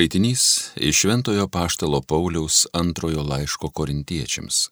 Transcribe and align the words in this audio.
Skaitinys 0.00 0.72
iš 0.76 0.96
Šventojo 0.96 1.48
Paštalo 1.48 2.00
Pauliaus 2.00 2.66
antrojo 2.72 3.22
laiško 3.22 3.68
korintiečiams. 3.68 4.68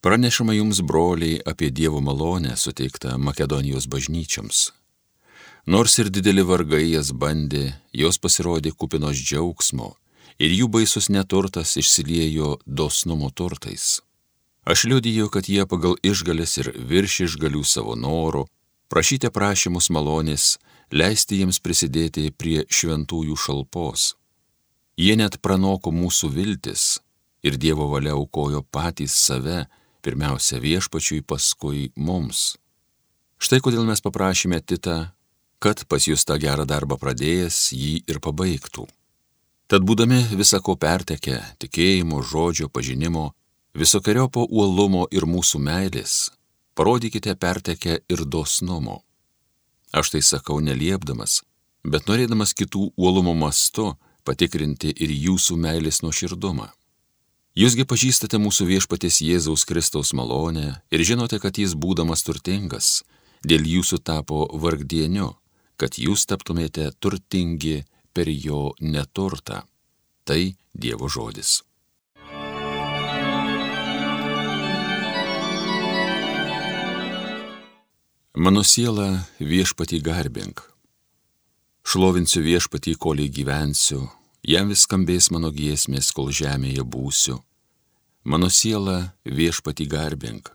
Pranešama 0.00 0.52
jums, 0.52 0.80
broliai, 0.80 1.40
apie 1.46 1.70
Dievo 1.70 2.00
malonę 2.00 2.56
suteiktą 2.56 3.18
Makedonijos 3.18 3.86
bažnyčiams. 3.86 4.72
Nors 5.66 5.94
ir 5.98 6.10
dideli 6.10 6.42
vargai 6.42 6.88
jas 6.90 7.12
bandė, 7.14 7.76
jos 7.92 8.18
pasirodė 8.18 8.72
kupinos 8.74 9.14
džiaugsmo 9.14 9.92
ir 10.42 10.50
jų 10.50 10.66
baisus 10.74 11.06
neturtas 11.08 11.76
išsiliejo 11.76 12.56
dosnumo 12.66 13.30
turtais. 13.30 14.00
Aš 14.66 14.88
liudiju, 14.90 15.28
kad 15.30 15.46
jie 15.46 15.68
pagal 15.70 15.94
išgalės 16.02 16.56
ir 16.58 16.72
virš 16.90 17.20
išgalių 17.28 17.62
savo 17.62 17.94
norų 17.94 18.48
prašyti 18.90 19.30
prašymus 19.30 19.86
malonės 19.94 20.56
leisti 20.90 21.38
jiems 21.44 21.62
prisidėti 21.62 22.32
prie 22.34 22.66
šventųjų 22.66 23.38
šalpos. 23.38 24.08
Jie 24.98 25.16
net 25.16 25.38
pranoko 25.42 25.92
mūsų 25.94 26.30
viltis 26.34 27.00
ir 27.42 27.56
Dievo 27.58 27.88
valia 27.90 28.14
aukojo 28.16 28.62
patys 28.62 29.14
save, 29.16 29.66
pirmiausia 30.04 30.60
viešpačiui, 30.62 31.22
paskui 31.24 31.90
mums. 31.96 32.56
Štai 33.42 33.60
kodėl 33.64 33.86
mes 33.88 34.02
paprašėme 34.04 34.60
Titą, 34.60 35.12
kad 35.62 35.84
pas 35.88 36.06
jūs 36.06 36.26
tą 36.28 36.36
gerą 36.38 36.66
darbą 36.68 36.98
pradėjęs 37.00 37.72
jį 37.74 37.94
ir 38.06 38.20
pabaigtų. 38.22 38.86
Tad 39.66 39.86
būdami 39.88 40.20
visako 40.36 40.76
pertekę 40.76 41.38
tikėjimo, 41.62 42.20
žodžio, 42.22 42.68
pažinimo, 42.68 43.30
visokiojopo 43.78 44.44
uolumo 44.50 45.06
ir 45.10 45.24
mūsų 45.26 45.62
meilės, 45.62 46.28
parodykite 46.76 47.34
pertekę 47.40 48.02
ir 48.06 48.26
dosnumo 48.26 49.00
Aš 49.92 50.14
tai 50.14 50.22
sakau 50.24 50.56
neliepdamas, 50.64 51.42
bet 51.84 52.06
norėdamas 52.08 52.54
kitų 52.56 52.94
uolumo 52.96 53.34
mastu 53.36 53.90
patikrinti 54.24 54.92
ir 54.92 55.10
jūsų 55.10 55.58
meilės 55.60 56.02
nuoširdumą. 56.04 56.70
Jūsgi 57.52 57.84
pažįstate 57.84 58.38
mūsų 58.40 58.64
viešpatės 58.70 59.20
Jėzaus 59.20 59.66
Kristaus 59.68 60.14
malonę 60.16 60.78
ir 60.88 61.04
žinote, 61.04 61.36
kad 61.36 61.58
jis 61.60 61.74
būdamas 61.76 62.24
turtingas, 62.24 63.02
dėl 63.44 63.66
jūsų 63.68 64.00
tapo 64.00 64.46
vargdieniu, 64.48 65.34
kad 65.76 65.98
jūs 66.00 66.24
taptumėte 66.30 66.88
turtingi 66.96 67.82
per 68.16 68.30
jo 68.32 68.72
neturtą. 68.80 69.66
Tai 70.24 70.40
Dievo 70.72 71.10
žodis. 71.12 71.60
Mano 78.32 78.62
siela 78.64 79.26
viešpatį 79.44 80.00
garbink. 80.00 80.71
Šlovinsiu 81.82 82.42
viešpatį, 82.46 82.94
kol 82.94 83.18
gyvensiu, 83.26 84.06
jam 84.46 84.70
vis 84.70 84.86
skambės 84.86 85.30
mano 85.34 85.50
giesmės, 85.50 86.12
kol 86.14 86.30
žemėje 86.30 86.84
būsiu. 86.86 87.42
Mano 88.24 88.48
siela 88.48 89.14
viešpatį 89.26 89.86
garbink. 89.90 90.52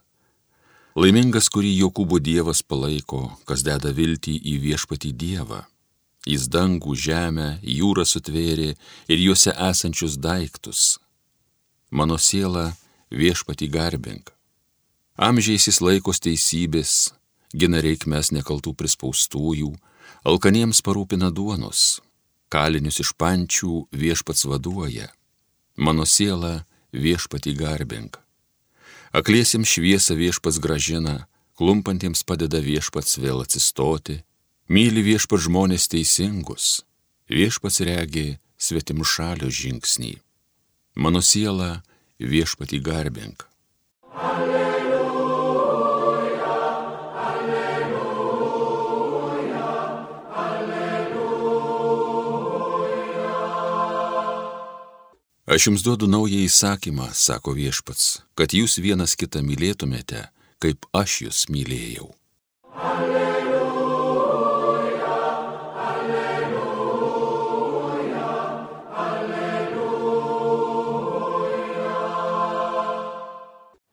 Laimingas, 0.95 1.49
kurį 1.53 1.73
Jokūbo 1.83 2.17
Dievas 2.23 2.63
palaiko, 2.63 3.35
kas 3.45 3.61
deda 3.61 3.91
viltį 3.91 4.37
į 4.39 4.53
viešpatį 4.63 5.11
Dievą. 5.13 5.65
Jis 6.25 6.47
dangų, 6.49 6.95
žemę, 6.95 7.59
jūrą 7.61 8.03
sutvėrė 8.07 8.71
ir 9.11 9.19
juose 9.21 9.51
esančius 9.51 10.17
daiktus. 10.17 10.97
Mano 11.91 12.17
siela 12.17 12.71
viešpatį 13.11 13.69
garbink. 13.71 14.31
Amžiais 15.17 15.67
jis 15.69 15.79
laikos 15.83 16.19
teisybės, 16.23 17.11
gina 17.53 17.83
reikmes 17.83 18.31
nekaltų 18.33 18.73
prispaustųjų, 18.79 19.75
alkaniems 20.27 20.81
parūpina 20.85 21.31
duonos, 21.31 21.99
kalinius 22.53 23.01
iš 23.03 23.13
pančių 23.19 23.87
viešpats 23.91 24.45
vaduoja, 24.49 25.09
mano 25.75 26.05
siela 26.05 26.65
viešpatį 26.93 27.53
garbink. 27.57 28.19
Akliesim 29.15 29.63
šviesą 29.63 30.17
viešpats 30.19 30.59
gražina, 30.59 31.27
klumpantiems 31.57 32.23
padeda 32.27 32.59
viešpats 32.61 33.17
vėl 33.21 33.41
atsistoti, 33.45 34.21
myli 34.67 35.03
viešpats 35.05 35.47
žmonės 35.47 35.87
teisingus, 35.91 36.83
viešpats 37.31 37.81
regi 37.87 38.37
svetim 38.57 39.03
šalio 39.05 39.49
žingsnį. 39.49 40.17
Mano 40.97 41.21
siela 41.21 41.83
viešpatį 42.19 42.81
garbink. 42.83 43.47
Aš 55.57 55.65
jums 55.67 55.81
duodu 55.81 56.07
naują 56.07 56.37
įsakymą, 56.45 57.07
sako 57.17 57.51
viešpats, 57.57 58.21
kad 58.37 58.53
jūs 58.53 58.77
vienas 58.77 59.17
kitą 59.17 59.41
mylėtumėte, 59.41 60.29
kaip 60.61 60.85
aš 60.93 61.11
jūs 61.23 61.49
mylėjau. 61.49 62.13
Alleluja, 62.77 64.35
alleluja, 65.89 66.75
alleluja. 69.01 69.87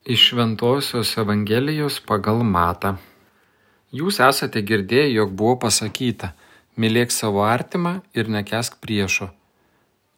Iš 0.04 0.20
Šventojios 0.26 1.16
Evangelijos 1.22 1.96
pagal 2.04 2.44
Mata. 2.44 3.00
Jūs 3.88 4.20
esate 4.20 4.60
girdėję, 4.60 5.14
jog 5.14 5.32
buvo 5.32 5.56
pasakyta, 5.64 6.36
mylėk 6.76 7.08
savo 7.08 7.41
artimą 7.48 8.04
ir 8.12 8.28
nekesk 8.28 8.76
priešo. 8.84 9.32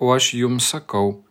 O 0.02 0.10
aš 0.10 0.34
jums 0.34 0.74
sakau, 0.74 1.22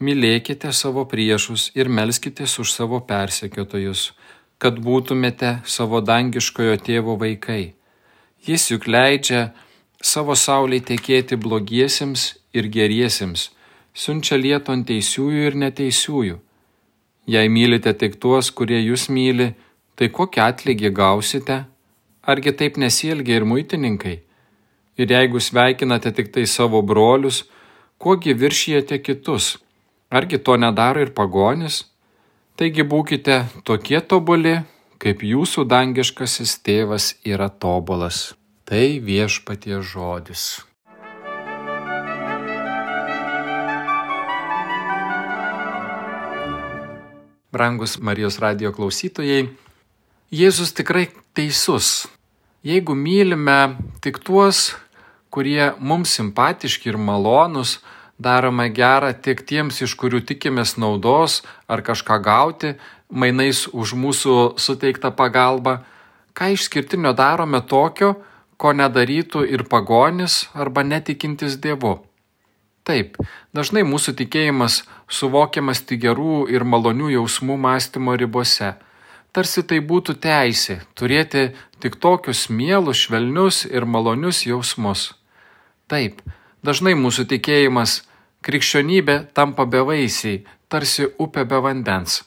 mylėkite 0.00 0.72
savo 0.72 1.04
priešus 1.04 1.70
ir 1.76 1.90
melskitės 1.92 2.56
už 2.62 2.72
savo 2.72 3.00
persekiotojus, 3.04 4.12
kad 4.58 4.80
būtumėte 4.80 5.58
savo 5.64 6.00
dangiškojo 6.00 6.78
tėvo 6.86 7.18
vaikai. 7.20 7.74
Jis 8.48 8.70
juk 8.72 8.88
leidžia 8.88 9.50
savo 10.00 10.34
sauliai 10.34 10.80
tekėti 10.80 11.36
blogiesiems 11.36 12.30
ir 12.56 12.70
geriesiems, 12.72 13.50
siunčia 13.92 14.40
lietų 14.40 14.72
ant 14.78 14.88
teisiųjų 14.88 15.46
ir 15.50 15.60
neteisiųjų. 15.66 16.40
Jei 17.28 17.52
mylite 17.52 17.92
tik 17.92 18.16
tuos, 18.16 18.48
kurie 18.50 18.80
jūs 18.80 19.10
myli, 19.12 19.52
tai 19.94 20.08
kokią 20.08 20.48
atlygį 20.48 20.96
gausite? 20.96 21.64
Argi 22.24 22.56
taip 22.56 22.80
nesielgia 22.80 23.36
ir 23.36 23.44
muitininkai? 23.44 24.20
Ir 24.96 25.12
jeigu 25.12 25.40
sveikinate 25.40 26.12
tik 26.16 26.32
tai 26.32 26.46
savo 26.48 26.80
brolius, 26.80 27.44
kuogi 28.00 28.32
viršijate 28.32 28.98
kitus? 29.04 29.58
Argi 30.10 30.38
to 30.42 30.56
nedaro 30.58 30.98
ir 30.98 31.12
pagonis? 31.14 31.84
Taigi 32.58 32.82
būkite 32.82 33.44
tokie 33.62 34.00
tobuli, 34.02 34.56
kaip 34.98 35.20
jūsų 35.22 35.62
dangiškasis 35.70 36.56
tėvas 36.66 37.12
yra 37.22 37.46
tobulas. 37.46 38.32
Tai 38.66 38.98
viešpatie 39.06 39.78
žodis. 39.78 40.64
Brangus 47.54 47.94
Marijos 48.02 48.40
radio 48.42 48.74
klausytojai, 48.74 49.46
Jėzus 50.34 50.74
tikrai 50.74 51.06
teisus. 51.38 52.08
Jeigu 52.66 52.98
mylime 52.98 53.78
tik 54.02 54.18
tuos, 54.26 54.72
kurie 55.30 55.70
mums 55.78 56.18
simpatiški 56.18 56.90
ir 56.90 56.98
malonus, 56.98 57.78
darome 58.20 58.68
gera 58.76 59.12
tik 59.16 59.46
tiems, 59.48 59.80
iš 59.80 59.96
kurių 59.96 60.20
tikimės 60.28 60.76
naudos 60.76 61.40
ar 61.68 61.80
kažką 61.80 62.20
gauti, 62.24 62.74
mainais 63.08 63.64
už 63.72 63.96
mūsų 63.96 64.36
suteiktą 64.60 65.10
pagalbą, 65.16 65.80
ką 66.36 66.52
išskirtinio 66.54 67.14
darome 67.16 67.62
tokio, 67.64 68.14
ko 68.60 68.74
nedarytų 68.76 69.46
ir 69.48 69.64
pagonis 69.64 70.44
arba 70.54 70.84
netikintis 70.84 71.56
Dievu. 71.64 71.96
Taip, 72.84 73.16
dažnai 73.56 73.82
mūsų 73.88 74.14
tikėjimas 74.18 74.82
suvokiamas 75.08 75.80
tik 75.88 76.02
gerų 76.04 76.46
ir 76.52 76.64
malonių 76.64 77.14
jausmų 77.16 77.56
mąstymo 77.60 78.16
ribose. 78.20 78.74
Tarsi 79.32 79.62
tai 79.62 79.78
būtų 79.80 80.16
teisė 80.20 80.80
turėti 80.98 81.50
tik 81.80 81.96
tokius 82.02 82.48
mielus, 82.50 83.04
švelnius 83.06 83.62
ir 83.68 83.86
malonius 83.86 84.42
jausmus. 84.48 85.12
Taip, 85.86 86.20
dažnai 86.66 86.96
mūsų 86.98 87.28
tikėjimas 87.30 88.00
Krikščionybė 88.40 89.16
tampa 89.36 89.66
bevaisiai, 89.68 90.40
tarsi 90.72 91.04
upė 91.20 91.44
be 91.44 91.58
vandens. 91.60 92.22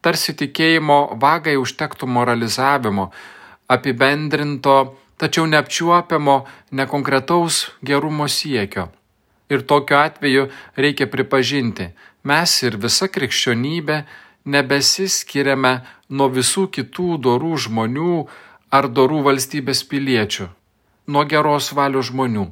Tarsi 0.00 0.32
tikėjimo 0.32 1.18
vagai 1.20 1.58
užtektų 1.60 2.06
moralizavimo, 2.08 3.10
apibendrinto, 3.68 4.76
tačiau 5.20 5.44
neapčiuopiamo, 5.52 6.36
nekonkretaus 6.72 7.66
gerumo 7.84 8.28
siekio. 8.28 8.88
Ir 9.52 9.66
tokiu 9.68 9.98
atveju 9.98 10.46
reikia 10.80 11.10
pripažinti, 11.12 11.90
mes 12.24 12.54
ir 12.62 12.78
visa 12.80 13.10
krikščionybė 13.12 13.98
nebesiskiriame 14.54 15.74
nuo 16.08 16.30
visų 16.32 16.70
kitų 16.76 17.18
dorų 17.26 17.58
žmonių 17.66 18.14
ar 18.72 18.88
dorų 18.88 19.20
valstybės 19.28 19.84
piliečių, 19.90 20.48
nuo 21.12 21.26
geros 21.34 21.72
valios 21.76 22.08
žmonių. 22.08 22.46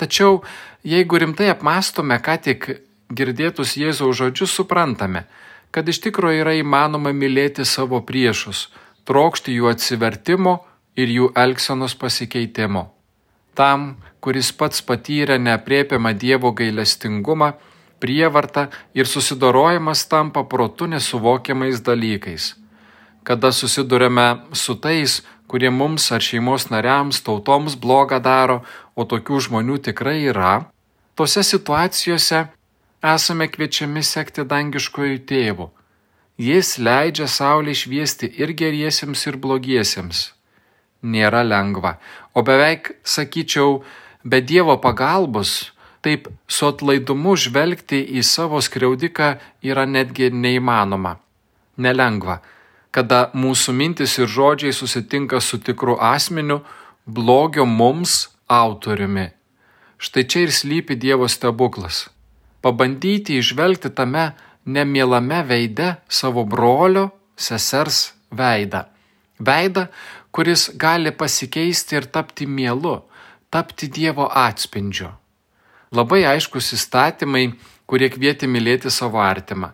Tačiau 0.00 0.40
jeigu 0.86 1.20
rimtai 1.20 1.50
apmastome, 1.52 2.16
ką 2.24 2.38
tik 2.46 2.68
girdėtus 3.12 3.76
Jėzaus 3.76 4.16
žodžius, 4.16 4.54
suprantame, 4.56 5.26
kad 5.74 5.88
iš 5.88 6.00
tikrųjų 6.06 6.44
yra 6.44 6.54
įmanoma 6.56 7.12
mylėti 7.12 7.66
savo 7.68 8.00
priešus, 8.06 8.70
trokšti 9.04 9.58
jų 9.58 9.68
atsivertimo 9.74 10.60
ir 10.96 11.12
jų 11.12 11.32
elgsenos 11.36 11.96
pasikeitimo. 12.00 12.86
Tam, 13.54 13.98
kuris 14.24 14.52
pats 14.56 14.80
patyrė 14.80 15.36
neapriepiamą 15.42 16.14
Dievo 16.16 16.54
gailestingumą, 16.56 17.52
prievartą 18.00 18.68
ir 18.96 19.06
susidorojimas 19.06 20.06
tampa 20.08 20.44
protu 20.48 20.88
nesuvokiamais 20.88 21.82
dalykais. 21.84 22.54
Kada 23.22 23.52
susidurėme 23.52 24.54
su 24.56 24.78
tais, 24.80 25.20
kurie 25.50 25.70
mums 25.70 26.06
ar 26.14 26.24
šeimos 26.24 26.70
nariams, 26.72 27.20
tautoms 27.26 27.76
blogą 27.76 28.20
daro, 28.22 28.62
o 29.00 29.06
tokių 29.08 29.40
žmonių 29.46 29.78
tikrai 29.88 30.18
yra, 30.28 30.66
tose 31.16 31.44
situacijose 31.46 32.42
esame 33.14 33.48
kviečiami 33.48 34.02
sekti 34.04 34.44
dangiškojų 34.52 35.22
tėvų. 35.30 35.70
Jis 36.40 36.76
leidžia 36.80 37.28
Saulė 37.28 37.74
šviesti 37.76 38.28
ir 38.40 38.52
geriesiems, 38.56 39.24
ir 39.28 39.36
blogiesiems. 39.40 40.30
Nėra 41.00 41.40
lengva, 41.44 41.96
o 42.36 42.44
beveik, 42.44 42.94
sakyčiau, 43.04 43.80
be 44.24 44.40
Dievo 44.44 44.76
pagalbos, 44.84 45.72
taip 46.04 46.28
su 46.48 46.68
atlaidumu 46.68 47.36
žvelgti 47.36 48.00
į 48.20 48.24
savo 48.24 48.60
skriaudiką 48.60 49.34
yra 49.64 49.84
netgi 49.88 50.28
neįmanoma. 50.32 51.16
Nelengva 51.80 52.40
kada 52.90 53.30
mūsų 53.34 53.74
mintis 53.74 54.16
ir 54.18 54.28
žodžiai 54.30 54.74
susitinka 54.74 55.40
su 55.40 55.60
tikru 55.62 55.96
asmeniu, 56.02 56.60
blogio 57.06 57.66
mums 57.66 58.28
autoriumi. 58.50 59.30
Štai 60.00 60.24
čia 60.26 60.46
ir 60.46 60.52
slypi 60.52 60.96
Dievo 60.96 61.28
stebuklas. 61.28 62.08
Pabandyti 62.60 63.38
išvelgti 63.38 63.92
tame 63.94 64.32
nemielame 64.64 65.42
veide 65.46 65.94
savo 66.08 66.44
brolio, 66.44 67.10
sesers 67.36 68.10
veidą. 68.32 68.84
Veidą, 69.40 69.86
kuris 70.34 70.70
gali 70.76 71.12
pasikeisti 71.12 71.96
ir 71.96 72.08
tapti 72.12 72.46
mielu, 72.46 72.98
tapti 73.50 73.88
Dievo 73.88 74.28
atspindžiu. 74.28 75.12
Labai 75.92 76.22
aiškus 76.34 76.74
įstatymai, 76.76 77.50
kurie 77.86 78.10
kvieti 78.12 78.46
mylėti 78.46 78.92
savo 78.94 79.22
artimą. 79.22 79.72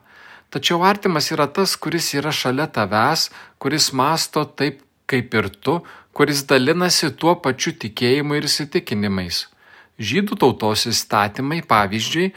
Tačiau 0.50 0.84
artimas 0.86 1.28
yra 1.34 1.48
tas, 1.50 1.74
kuris 1.76 2.14
yra 2.16 2.32
šalia 2.32 2.68
tavęs, 2.72 3.28
kuris 3.60 3.90
masto 3.92 4.44
taip 4.46 4.80
kaip 5.06 5.34
ir 5.34 5.48
tu, 5.62 5.80
kuris 6.16 6.46
dalinasi 6.48 7.10
tuo 7.20 7.34
pačiu 7.44 7.74
tikėjimu 7.76 8.38
ir 8.38 8.46
įsitikinimais. 8.48 9.42
Žydų 10.00 10.38
tautos 10.40 10.86
įstatymai, 10.88 11.58
pavyzdžiui, 11.68 12.30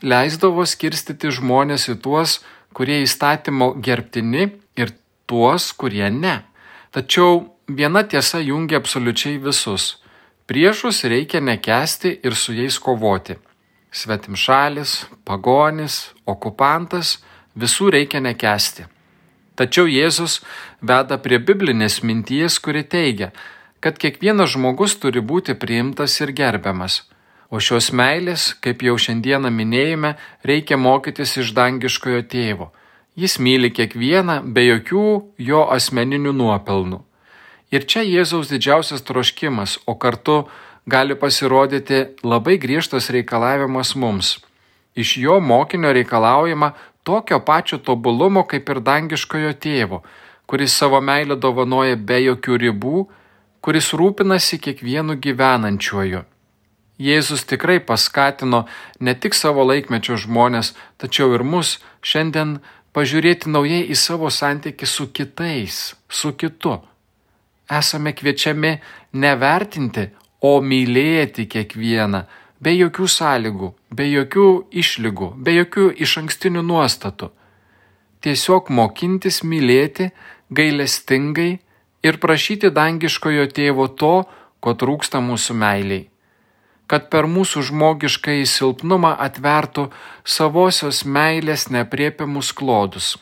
leisdavo 0.00 0.64
skirstyti 0.64 1.32
žmonės 1.36 1.84
į 1.92 1.98
tuos, 2.04 2.38
kurie 2.72 3.02
įstatymo 3.04 3.74
gerbtini 3.84 4.48
ir 4.80 4.94
tuos, 5.28 5.68
kurie 5.76 6.08
ne. 6.08 6.38
Tačiau 6.96 7.44
viena 7.68 8.06
tiesa 8.08 8.40
jungia 8.40 8.80
absoliučiai 8.80 9.36
visus. 9.44 9.98
Priešus 10.48 11.04
reikia 11.04 11.44
nekesti 11.44 12.16
ir 12.24 12.40
su 12.40 12.56
jais 12.56 12.80
kovoti. 12.80 13.36
Svetimšalis, 13.92 14.98
pagonis, 15.28 16.06
okupantas 16.24 17.18
visų 17.52 17.92
reikia 17.98 18.24
nekesti. 18.24 18.88
Tačiau 19.56 19.88
Jėzus 19.88 20.42
veda 20.84 21.16
prie 21.16 21.38
biblinės 21.40 22.02
minties, 22.04 22.58
kuri 22.60 22.84
teigia, 22.84 23.30
kad 23.80 23.96
kiekvienas 23.96 24.52
žmogus 24.52 24.96
turi 25.00 25.22
būti 25.24 25.56
priimtas 25.56 26.20
ir 26.20 26.32
gerbiamas. 26.36 27.04
O 27.48 27.60
šios 27.62 27.92
meilės, 27.94 28.50
kaip 28.60 28.82
jau 28.82 28.96
šiandieną 28.98 29.52
minėjome, 29.54 30.16
reikia 30.44 30.76
mokytis 30.76 31.36
iš 31.40 31.54
dangiškojo 31.56 32.24
tėvo. 32.32 32.72
Jis 33.16 33.38
myli 33.40 33.70
kiekvieną 33.72 34.42
be 34.52 34.66
jokių 34.66 35.06
jo 35.40 35.62
asmeninių 35.72 36.34
nuopelnų. 36.36 36.98
Ir 37.72 37.86
čia 37.88 38.02
Jėzaus 38.04 38.50
didžiausias 38.52 39.02
troškimas, 39.06 39.78
o 39.86 39.94
kartu 39.94 40.44
gali 40.86 41.16
pasirodyti 41.16 42.02
labai 42.22 42.58
griežtas 42.62 43.08
reikalavimas 43.14 43.94
mums. 43.96 44.36
Iš 44.96 45.16
jo 45.22 45.40
mokinio 45.40 45.94
reikalaujama 45.96 46.74
tokio 47.06 47.38
pačio 47.40 47.78
tobulumo 47.78 48.42
kaip 48.50 48.70
ir 48.72 48.80
dangiškojo 48.88 49.52
tėvo, 49.62 50.02
kuris 50.50 50.74
savo 50.74 50.98
meilę 51.00 51.36
dovanoja 51.38 51.98
be 52.08 52.18
jokių 52.24 52.58
ribų, 52.64 53.02
kuris 53.62 53.92
rūpinasi 53.98 54.58
kiekvienu 54.64 55.14
gyvenančiuoju. 55.22 56.24
Jėzus 57.06 57.44
tikrai 57.46 57.76
paskatino 57.88 58.64
ne 59.00 59.14
tik 59.14 59.36
savo 59.38 59.66
laikmečio 59.68 60.16
žmonės, 60.22 60.72
tačiau 60.98 61.34
ir 61.36 61.44
mus 61.44 61.76
šiandien 62.00 62.56
pažiūrėti 62.96 63.52
naujai 63.52 63.82
į 63.92 63.96
savo 64.00 64.30
santykių 64.32 64.88
su 64.88 65.06
kitais, 65.12 65.80
su 66.08 66.32
kitu. 66.40 66.78
Esame 67.70 68.14
kviečiami 68.16 68.72
nevertinti, 69.22 70.08
o 70.40 70.60
mylėti 70.60 71.46
kiekvieną, 71.50 72.24
be 72.60 72.72
jokių 72.76 73.08
sąlygų, 73.10 73.72
be 73.90 74.06
jokių 74.08 74.48
išlygų, 74.82 75.32
be 75.36 75.56
jokių 75.60 75.90
iš 76.06 76.16
ankstinių 76.22 76.62
nuostatų. 76.66 77.30
Tiesiog 78.24 78.70
mokintis 78.74 79.42
mylėti 79.44 80.10
gailestingai 80.50 81.58
ir 82.06 82.18
prašyti 82.22 82.72
dangiškojo 82.74 83.46
tėvo 83.54 83.88
to, 84.00 84.24
ko 84.60 84.74
trūksta 84.74 85.20
mūsų 85.22 85.56
meiliai. 85.62 86.08
Kad 86.86 87.08
per 87.10 87.26
mūsų 87.26 87.64
žmogišką 87.68 88.36
įsilpnumą 88.44 89.16
atvertų 89.26 89.88
savosios 90.22 91.02
meilės 91.04 91.66
nepriepiamus 91.74 92.52
klodus. 92.54 93.16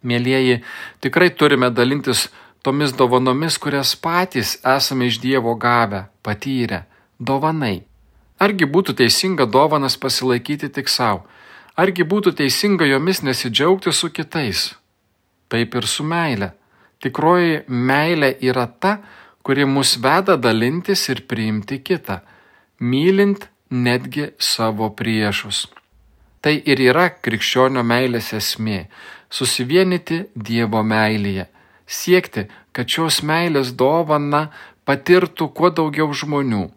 Mėlyjeji, 0.00 0.62
tikrai 1.04 1.28
turime 1.28 1.68
dalintis 1.68 2.30
tomis 2.64 2.96
dovanomis, 2.96 3.60
kurias 3.60 3.92
patys 3.96 4.56
esame 4.64 5.10
iš 5.12 5.20
Dievo 5.20 5.54
gavę, 5.60 6.06
patyrę, 6.24 6.86
dovanai. 7.20 7.89
Argi 8.40 8.64
būtų 8.64 8.94
teisinga 8.96 9.44
dovanas 9.44 9.98
pasilaikyti 10.00 10.70
tik 10.72 10.88
savo? 10.88 11.26
Argi 11.76 12.06
būtų 12.08 12.32
teisinga 12.38 12.86
jomis 12.88 13.20
nesidžiaugti 13.20 13.92
su 13.92 14.08
kitais? 14.08 14.70
Taip 15.52 15.76
ir 15.76 15.86
su 15.86 16.06
meile. 16.08 16.54
Tikroji 17.04 17.66
meilė 17.68 18.30
yra 18.40 18.64
ta, 18.66 18.94
kuri 19.44 19.66
mus 19.68 19.96
veda 20.00 20.38
dalintis 20.40 21.04
ir 21.12 21.22
priimti 21.28 21.80
kitą, 21.84 22.20
mylint 22.80 23.46
netgi 23.70 24.30
savo 24.38 24.88
priešus. 24.96 25.66
Tai 26.40 26.56
ir 26.64 26.80
yra 26.80 27.10
krikščionio 27.12 27.84
meilės 27.84 28.32
esmė- 28.32 28.88
susivienyti 29.36 30.24
Dievo 30.34 30.80
meilėje, 30.80 31.46
siekti, 31.86 32.48
kad 32.72 32.88
šios 32.88 33.20
meilės 33.20 33.76
dovana 33.76 34.48
patirtų 34.86 35.52
kuo 35.52 35.68
daugiau 35.70 36.08
žmonių 36.12 36.68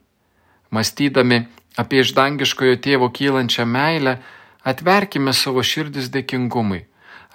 Mąstydami 0.74 1.46
apie 1.78 2.02
iš 2.02 2.14
dangiškojo 2.18 2.80
tėvo 2.86 3.10
kylančią 3.14 3.66
meilę, 3.70 4.18
atverkime 4.66 5.34
savo 5.38 5.62
širdis 5.62 6.10
dėkingumui, 6.14 6.84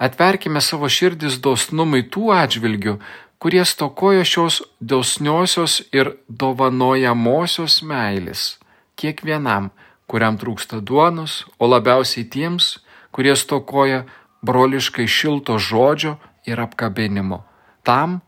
atverkime 0.05 0.61
savo 0.63 0.89
širdis 0.91 1.39
dosnumui 1.43 2.03
tų 2.13 2.31
atžvilgių, 2.35 2.95
kurie 3.39 3.63
stokojo 3.65 4.23
šios 4.27 4.61
dosniosios 4.79 5.81
ir 5.95 6.15
dovanojamosios 6.27 7.79
meilės 7.83 8.59
kiekvienam, 8.99 9.69
kuriam 10.09 10.37
trūksta 10.39 10.81
duonos, 10.83 11.45
o 11.59 11.69
labiausiai 11.69 12.25
tiems, 12.27 12.79
kurie 13.15 13.35
stokoja 13.39 14.03
broliškai 14.45 15.07
šilto 15.07 15.55
žodžio 15.59 16.17
ir 16.49 16.59
apkabinimo, 16.59 17.43
tam, 17.87 18.19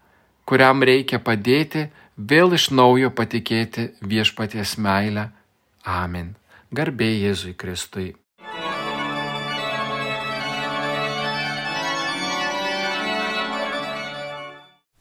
kuriam 0.47 0.83
reikia 0.87 1.19
padėti 1.19 1.89
vėl 2.29 2.53
iš 2.57 2.69
naujo 2.71 3.11
patikėti 3.15 3.91
viešpaties 4.01 4.77
meilę. 4.77 5.29
Amen. 5.85 6.35
Garbė 6.71 7.09
Jėzui 7.17 7.55
Kristui. 7.57 8.13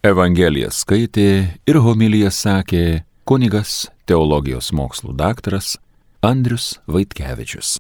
Evangeliją 0.01 0.71
skaitė 0.73 1.29
ir 1.69 1.79
homiliją 1.85 2.31
sakė 2.33 3.03
kunigas 3.29 3.91
teologijos 4.09 4.73
mokslų 4.73 5.13
daktaras 5.13 5.75
Andrius 6.25 6.73
Vaitkevičius. 6.89 7.77